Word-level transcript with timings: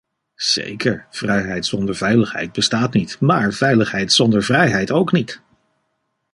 Zeker, 0.35 1.07
vrijheid 1.09 1.65
zonder 1.65 1.95
veiligheid 1.95 2.51
bestaat 2.51 2.93
niet- 2.93 3.19
maar 3.19 3.51
veiligheid 3.53 4.13
zonder 4.13 4.43
vrijheid 4.43 4.91
ook 4.91 5.11
niet! 5.11 5.41